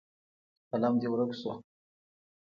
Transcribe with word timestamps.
قلم 0.71 0.93
دې 1.01 1.07
ورک 1.11 1.31
شو. 1.39 1.51